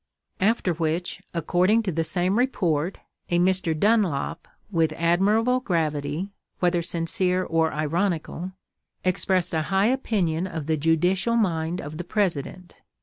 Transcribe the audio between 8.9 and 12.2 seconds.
expressed a high opinion of the judicial mind of the